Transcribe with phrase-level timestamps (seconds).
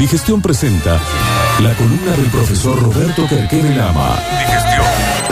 [0.00, 0.98] Digestión presenta
[1.62, 4.18] la columna del profesor Roberto Querquere Lama.
[4.46, 4.86] Digestión.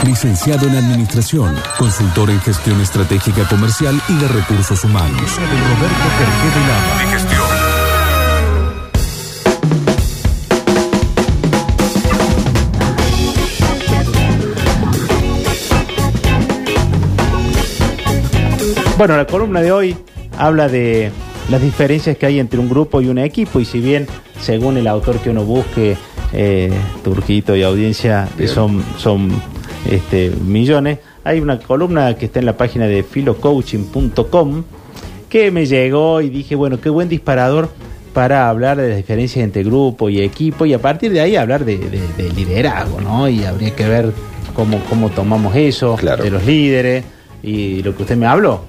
[0.05, 5.37] Licenciado en Administración, consultor en Gestión Estratégica Comercial y de Recursos Humanos.
[5.37, 6.05] Roberto
[6.67, 7.03] Lama.
[7.03, 7.41] Digestión.
[18.99, 19.97] Bueno, la columna de hoy
[20.37, 21.11] habla de
[21.49, 24.07] las diferencias que hay entre un grupo y un equipo y si bien
[24.41, 25.97] según el autor que uno busque,
[26.33, 26.71] eh,
[27.03, 29.29] Turquito y audiencia, son, son
[29.89, 34.63] este, millones, hay una columna que está en la página de filocoaching.com
[35.29, 37.69] que me llegó y dije, bueno, qué buen disparador
[38.13, 41.65] para hablar de las diferencias entre grupo y equipo y a partir de ahí hablar
[41.65, 43.29] de, de- de liderazgo, ¿no?
[43.29, 44.11] Y habría que ver
[44.55, 46.23] cómo, cómo tomamos eso, Claro.
[46.23, 47.03] de los líderes
[47.43, 48.65] y lo que usted me habló.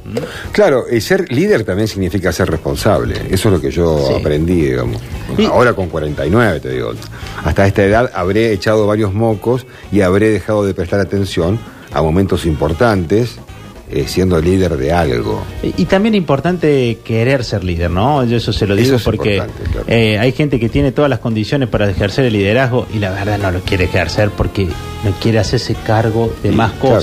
[0.52, 3.14] Claro, y ser líder también significa ser responsable.
[3.30, 4.14] Eso es lo que yo Sí.
[4.20, 5.00] aprendí, digamos.
[5.36, 6.92] Y- Ahora con 49, te digo.
[7.44, 11.58] Hasta esta edad habré echado varios mocos y habré dejado de prestar atención
[11.92, 13.36] a momentos importantes
[13.92, 15.42] eh, siendo líder de algo.
[15.64, 18.24] Y, y también importante querer ser líder, ¿no?
[18.24, 19.50] Yo eso se lo digo es porque claro.
[19.88, 23.38] eh, hay gente que tiene todas las condiciones para ejercer el liderazgo y la verdad
[23.38, 26.94] no lo quiere ejercer porque no quiere hacerse cargo de Y, más claro.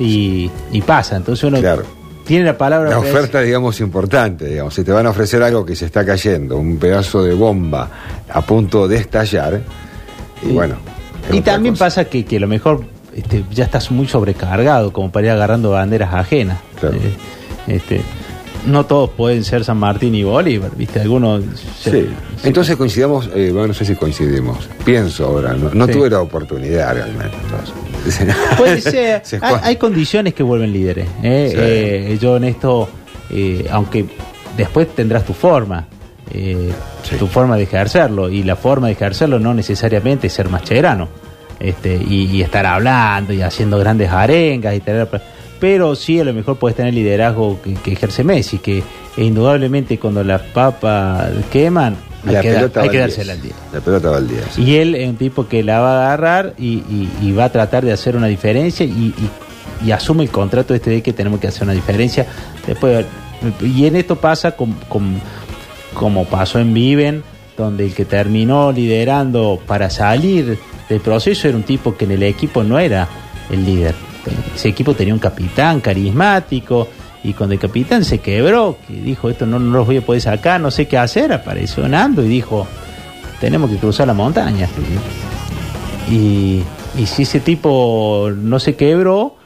[0.00, 1.16] Y, y pasa.
[1.16, 1.82] Entonces uno Claro.
[2.26, 2.90] tiene la palabra...
[2.90, 4.74] La oferta, digamos, importante, digamos.
[4.74, 7.88] Si te van a ofrecer algo que se está cayendo, un pedazo de bomba
[8.28, 9.60] a punto de estallar,
[10.42, 10.76] y bueno.
[11.28, 11.84] es Y también cosa.
[11.84, 12.82] pasa que, que a lo mejor
[13.14, 16.58] este, ya estás muy sobrecargado como para ir agarrando banderas ajenas.
[16.80, 16.96] Claro.
[16.96, 17.12] Eh,
[17.74, 18.00] este,
[18.66, 21.00] no todos pueden ser San Martín y Bolívar, ¿viste?
[21.00, 21.42] Algunos...
[21.82, 22.08] se- Sí.
[22.40, 24.68] se- Entonces coincidamos, eh, bueno, no sé si coincidimos.
[24.84, 25.92] Pienso ahora, no, no Sí.
[25.92, 27.36] tuve la oportunidad realmente.
[27.44, 27.74] entonces.
[28.58, 29.22] Puede ser.
[29.24, 31.06] Se hay, condiciones que vuelven líderes.
[31.22, 31.48] ¿eh?
[31.50, 31.56] Sí.
[31.58, 32.88] Eh, yo en esto,
[33.30, 34.04] eh, aunque
[34.56, 35.86] después tendrás tu forma,
[36.32, 36.70] eh,
[37.02, 37.16] Sí.
[37.16, 41.08] tu forma de ejercerlo, y la forma de ejercerlo no necesariamente es ser mascherano,
[41.58, 45.08] este, y, y estar hablando y haciendo grandes arengas, y tener,
[45.58, 48.82] pero sí a lo mejor puedes tener liderazgo que, que ejerce Messi, que
[49.16, 51.96] indudablemente cuando las papas queman,
[52.26, 53.36] hay La que, pelota hay va que al dársela 10.
[53.36, 53.52] al día.
[53.72, 54.40] La pelota va al día.
[54.54, 54.62] sí.
[54.62, 57.52] Y él es un tipo que la va a agarrar y, y- y va a
[57.52, 61.40] tratar de hacer una diferencia y, y- y asume el contrato este de que tenemos
[61.40, 62.26] que hacer una diferencia.
[62.66, 63.06] Después,
[63.62, 65.20] y en esto pasa con, con-
[65.94, 67.22] como pasó en Viven,
[67.56, 70.58] donde el que terminó liderando para salir
[70.88, 73.08] del proceso era un tipo que en el equipo no era
[73.50, 73.94] el líder.
[74.54, 76.88] Ese equipo tenía un capitán carismático
[77.22, 80.22] y cuando el capitán se quebró, que dijo esto no, no los voy a poder
[80.22, 82.66] sacar, no sé qué hacer, apareció Nando y dijo
[83.40, 84.68] tenemos que cruzar la montaña.
[86.10, 86.62] Y,
[86.98, 89.36] y si ese tipo no se quebró,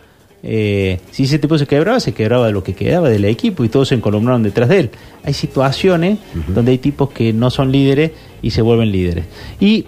[0.43, 3.89] eh, si ese tipo se quebraba, se quebraba lo que quedaba del equipo y todos
[3.89, 4.91] se encolumnaron detrás de él.
[5.25, 6.19] Hay situaciones
[6.49, 8.12] donde hay tipos que no son líderes
[8.43, 9.27] y se vuelven líderes.
[9.61, 9.87] Y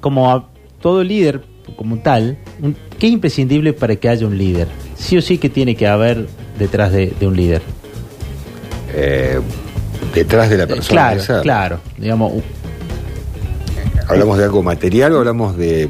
[0.00, 0.48] como a-
[0.80, 1.42] todo líder
[1.76, 4.68] como tal, un- ¿qué es imprescindible para que haya un líder?
[4.96, 6.26] Sí o sí que tiene que haber
[6.58, 7.62] detrás de, de un líder.
[8.94, 9.38] Eh,
[10.14, 10.88] detrás de la Eh, persona.
[11.00, 11.40] claro, esa.
[11.42, 11.80] claro.
[11.96, 12.32] Digamos,
[14.08, 15.84] ¿Hablamos de algo material o hablamos de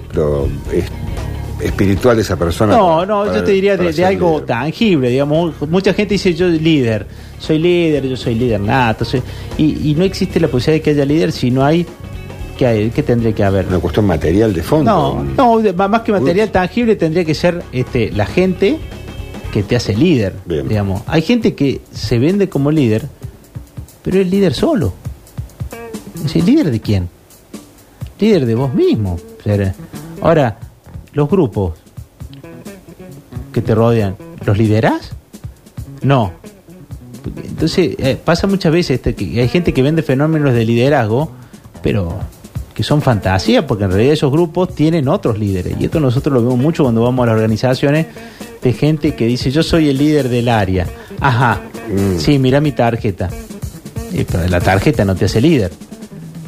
[0.72, 2.76] es- espiritual de esa persona?
[2.76, 4.46] No, no, para- yo te diría de, algo líder?
[4.46, 5.54] tangible, digamos.
[5.70, 7.06] Mucha gente dice yo líder,
[7.38, 9.22] soy líder, yo soy líder nato, soy-
[9.56, 11.86] y, y no existe la posibilidad de que haya líder si no hay,
[12.58, 13.66] ¿qué, hay, qué tendría que haber?
[13.68, 15.24] Una cuestión material de fondo.
[15.34, 18.76] No, no, más que material tangible tendría que ser este, la gente
[19.52, 20.68] que te hace líder, Bien.
[20.68, 21.02] digamos.
[21.06, 23.08] Hay gente que se vende como líder,
[24.02, 24.92] pero es líder solo.
[26.14, 27.08] Es decir, ¿líder de quién?
[28.18, 29.18] Líder de vos mismo.
[30.22, 30.58] Ahora,
[31.12, 31.74] los grupos
[33.52, 35.10] que te rodean, ¿los liderás?
[36.02, 36.32] No.
[37.44, 41.30] Entonces, eh, pasa muchas veces este, que hay gente que vende fenómenos de liderazgo,
[41.82, 42.18] pero
[42.74, 45.74] que son fantasía, porque en realidad esos grupos tienen otros líderes.
[45.80, 48.06] Y esto nosotros lo vemos mucho cuando vamos a las organizaciones
[48.62, 50.86] de gente que dice, yo soy el líder del área.
[51.20, 51.60] Ajá,
[51.90, 52.18] Mm.
[52.18, 53.28] sí, mira mi tarjeta.
[54.12, 55.72] Eh, pero la tarjeta no te hace líder.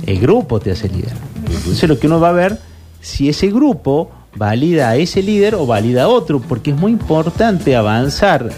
[0.06, 1.12] El grupo te hace líder.
[1.52, 2.58] Entonces lo que uno va a ver,
[3.00, 7.74] si ese grupo valida a ese líder o valida a otro, porque es muy importante
[7.76, 8.50] avanzar,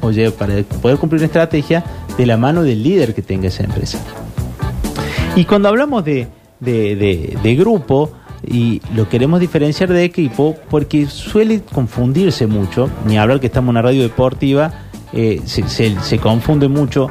[0.00, 1.84] oye, para poder cumplir una estrategia
[2.16, 3.98] de la mano del líder que tenga esa empresa.
[5.36, 6.28] Y cuando hablamos de,
[6.64, 8.10] de- de- grupo,
[8.46, 13.70] y lo queremos diferenciar de equipo, porque suele confundirse mucho, ni hablar que estamos en
[13.70, 14.83] una radio deportiva,
[15.14, 17.08] eh, se, se- se confunde mucho.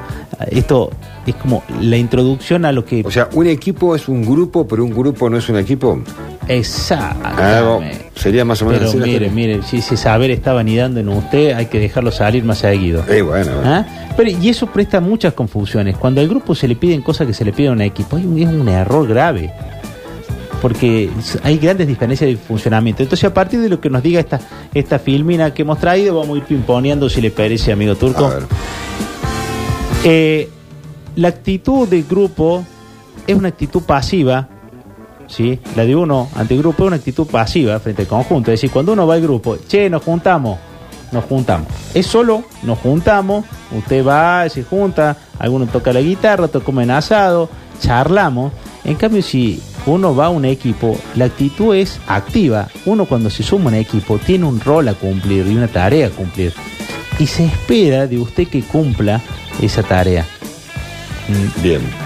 [0.51, 0.89] Esto
[1.25, 3.01] es como la introducción a lo que...
[3.05, 5.99] O sea, un equipo es un grupo, pero un grupo no es un equipo.
[6.47, 8.09] Exactamente.
[8.15, 11.53] sería más o menos Pero así mire, mire, si ese saber está anidando en usted,
[11.53, 13.03] hay que dejarlo salir más seguido.
[13.09, 13.61] Eh, bueno, bueno.
[13.63, 13.85] ¿Ah?
[14.17, 15.97] Pero, y eso presta muchas confusiones.
[15.97, 18.25] Cuando al grupo se le piden cosas que se le piden a un equipo, es
[18.25, 19.51] un error grave.
[20.63, 21.09] Porque
[21.43, 23.03] hay grandes diferencias de funcionamiento.
[23.03, 24.39] Entonces, a partir de lo que nos diga esta,
[24.73, 28.27] esta filmina que hemos traído, vamos a ir pimponeando si le parece, amigo Turco.
[28.27, 28.43] A ver.
[30.05, 30.49] Eh,
[31.17, 32.63] la actitud del grupo
[33.27, 34.47] es una actitud pasiva,
[35.27, 35.59] ¿sí?
[35.75, 38.49] La de uno ante el grupo es una actitud pasiva frente al conjunto.
[38.49, 40.59] Es decir, cuando uno va al grupo, che, nos juntamos,
[41.11, 41.67] nos juntamos.
[41.93, 43.43] Es solo, nos juntamos,
[43.75, 47.49] usted va, se junta, alguno toca la guitarra, otro come en asado,
[47.81, 48.53] charlamos.
[48.85, 52.69] En cambio, si uno va a un equipo, la actitud es activa.
[52.85, 56.07] Uno cuando se suma a un equipo tiene un rol a cumplir y una tarea
[56.07, 56.53] a cumplir.
[57.19, 59.21] Y se espera de usted que cumpla
[59.61, 60.25] esa tarea.
[61.61, 62.02] Bien.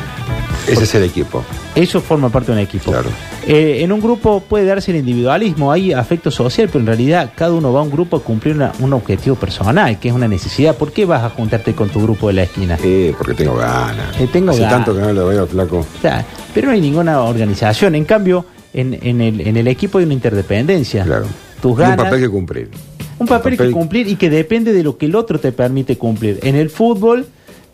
[0.68, 1.44] Ese es el equipo.
[1.76, 2.92] Eso forma parte de un equipo.
[2.92, 3.10] Claro.
[3.48, 7.54] Eh, en un grupo puede darse el individualismo, hay afecto social, pero en realidad cada
[7.54, 10.76] uno va a un grupo a cumplir una- un objetivo personal, que es una necesidad.
[10.76, 12.78] ¿Por qué vas a juntarte con tu grupo de la esquina?
[12.84, 14.20] Eh, porque tengo ganas.
[14.20, 14.78] Eh, tengo Hace ganas.
[14.86, 15.80] tanto que no lo veo, flaco.
[15.80, 17.96] O sea, pero no hay ninguna organización.
[17.96, 21.04] En cambio, en, en el, en el equipo hay una interdependencia.
[21.06, 21.26] Claro.
[21.62, 21.98] Tus Y ganas.
[22.00, 22.70] Un papel que cumplir.
[23.20, 25.98] Un papel papel- que cumplir y que depende de lo que el otro te permite
[25.98, 26.40] cumplir.
[26.44, 27.26] En el fútbol,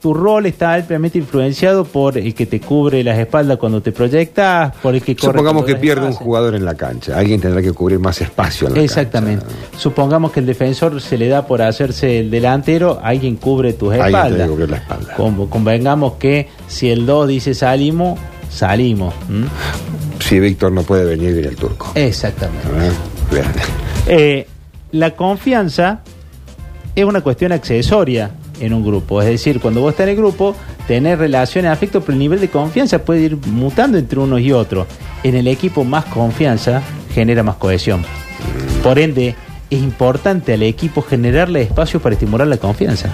[0.03, 4.75] tu rol está ampliamente influenciado por el que te cubre las espaldas cuando te proyectas,
[4.81, 5.31] por el que corre.
[5.31, 7.17] Supongamos que pierde un jugador en la cancha.
[7.17, 9.45] Alguien tendrá que cubrir más espacio en la Exactamente.
[9.45, 9.77] cancha.
[9.79, 14.07] Supongamos que el defensor se le da por hacerse el delantero, alguien cubre tus Alguien
[14.07, 14.49] espaldas.
[14.49, 15.13] cubrir la espalda.
[15.15, 19.13] Con- convengamos que si el 2 dice salimos, salimos.
[20.19, 21.91] Si Víctor no puede venir, viene el turco.
[21.95, 22.67] Exactamente.
[23.31, 23.45] Bien.
[24.07, 24.47] Eh,
[24.91, 26.01] la confianza
[26.93, 29.21] es una cuestión accesoria en un grupo.
[29.21, 30.55] Es decir, cuando vos estás en el grupo,
[30.87, 34.87] tenés relaciones, afecto, pero el nivel de confianza puede ir mutando entre unos y otros.
[35.23, 36.81] En el equipo, más confianza
[37.13, 38.03] genera más cohesión.
[38.83, 39.35] Por ende,
[39.69, 43.09] es importante al equipo generarle espacio para estimular la confianza.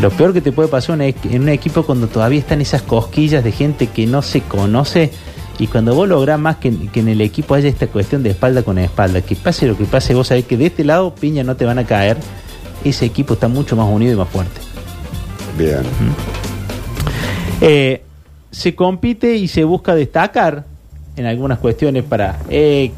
[0.00, 3.52] Lo peor que te puede pasar en un equipo cuando todavía están esas cosquillas de
[3.52, 5.10] gente que no se conoce
[5.58, 8.62] y cuando vos lográs más que, que en el equipo haya esta cuestión de espalda
[8.62, 11.56] con espalda, que pase lo que pase, vos sabés que de este lado piña no
[11.56, 12.18] te van a caer,
[12.90, 14.60] ese equipo está mucho más unido y más fuerte.
[15.56, 15.80] Bien.
[17.60, 18.02] Eh,
[18.50, 20.64] se compite y se busca destacar
[21.16, 22.90] en algunas cuestiones para eh,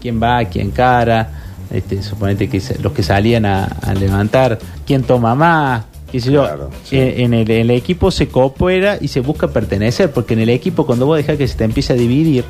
[0.00, 1.30] quién va, quién cara,
[1.70, 6.44] este, suponete que los que salían a, a levantar, quién toma más, qué sé yo.
[6.44, 6.96] Claro, sí.
[6.96, 10.48] Eh, en, el, en el equipo se coopera y se busca pertenecer, porque en el
[10.48, 12.44] equipo cuando vos dejás que se te empiece a dividir,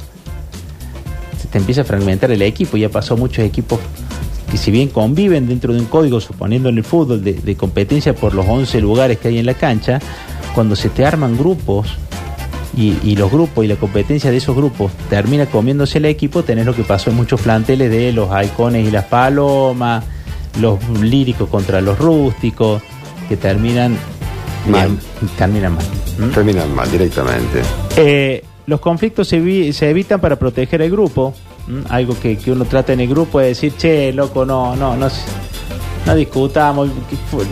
[1.40, 3.81] se te empieza a fragmentar el equipo, ya pasó muchos equipos
[4.50, 8.14] que si bien conviven dentro de un código, suponiendo en el fútbol, de, de competencia
[8.14, 10.00] por los 11 lugares que hay en la cancha,
[10.54, 11.96] cuando se te arman grupos
[12.76, 16.66] y, y los grupos y la competencia de esos grupos termina comiéndose el equipo, tenés
[16.66, 20.04] lo que pasó en muchos planteles de los halcones y las palomas,
[20.60, 22.82] los líricos contra los rústicos,
[23.28, 23.96] que terminan
[24.69, 24.98] Mal.
[25.38, 25.84] terminan mal.
[26.19, 26.31] ¿Mm?
[26.34, 27.62] Terminan mal directamente.
[27.96, 31.34] Eh, los conflictos se, se evitan para proteger el grupo.
[31.89, 35.09] Algo que, que uno trata en el grupo es decir, che, loco, no, no, no,
[36.07, 36.89] no discutamos,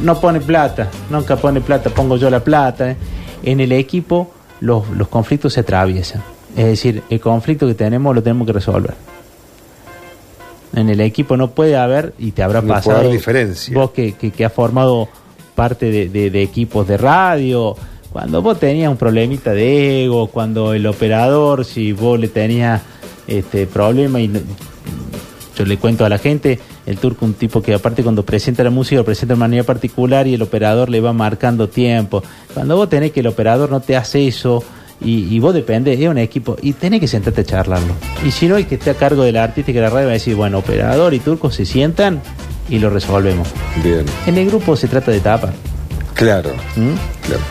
[0.02, 2.92] no pone plata, nunca pone plata, pongo yo la plata.
[2.92, 2.96] ¿eh?
[3.42, 4.30] En el equipo
[4.60, 6.22] los, los conflictos se atraviesan.
[6.56, 8.94] Es decir, el conflicto que tenemos lo tenemos que resolver.
[10.76, 13.74] En el equipo no puede haber, y te habrá No puede pasado, haber diferencia.
[13.74, 15.08] vos que, que, que has formado
[15.54, 17.76] parte de, de- de equipos de radio,
[18.12, 22.80] cuando vos tenías un problemita de ego, cuando el operador, si vos le tenías
[23.26, 24.30] este problema y
[25.56, 28.70] yo le cuento a la gente, el turco un tipo que aparte cuando presenta la
[28.70, 32.22] música lo presenta de manera particular y el operador le va marcando tiempo.
[32.52, 34.64] Cuando vos tenés que el operador no te hace eso
[35.00, 37.94] y, y vos dependés, es un equipo y tenés que sentarte a charlarlo.
[38.26, 40.12] Y si no, el que esté a cargo de la artística de la radio va
[40.12, 42.20] a decir, bueno, operador y turco se sientan
[42.68, 43.48] y lo resolvemos.
[43.82, 44.04] Bien.
[44.26, 45.52] En el grupo se trata de tapar.
[46.14, 46.50] Claro.
[46.76, 46.92] ¿m?
[47.22, 47.42] claro.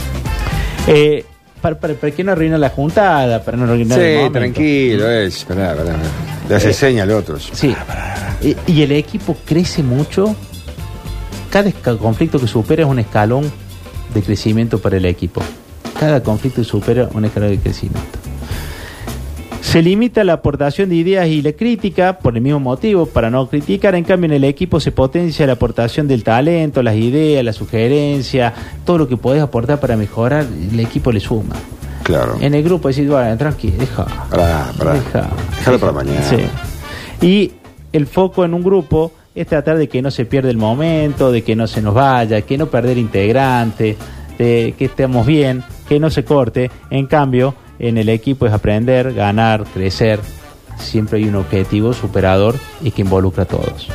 [0.88, 1.26] Eh,
[1.64, 4.40] para, para, para que no arruina la juntada, para no arruinar el Sí, momento.
[4.40, 5.38] tranquilo, es.
[5.38, 5.96] Esperá, esperá.
[6.50, 7.40] Le hace Eh, seña al otro.
[7.40, 7.74] Sí.
[8.42, 10.36] Y, y el equipo crece mucho.
[11.50, 13.50] Cada esca- conflicto que supera es un escalón
[14.14, 15.42] de crecimiento para el equipo.
[16.00, 18.20] Cada conflicto que supera un escalón de crecimiento.
[19.74, 23.48] Se limita la aportación de ideas y la crítica por el mismo motivo, para no
[23.50, 23.96] criticar.
[23.96, 28.54] En cambio, en el equipo se potencia la aportación del talento, las ideas, la sugerencia,
[28.86, 31.56] todo lo que podés aportar para mejorar, el equipo le suma.
[32.04, 32.38] Claro.
[32.40, 34.06] En el grupo decís, bueno, tranquilo, deja.
[34.94, 36.22] Deja- Déjalo para mañana.
[36.22, 36.38] Sí.
[37.26, 37.52] Y
[37.92, 41.42] el foco en un grupo es tratar de que no se pierda el momento, de
[41.44, 43.98] que no se nos vaya, que no perder integrante.
[44.38, 46.70] de que estemos bien, que no se corte.
[46.90, 50.22] En cambio, en el equipo es aprender, ganar, crecer.
[50.78, 53.90] Siempre hay un objetivo superador y que involucra a todos.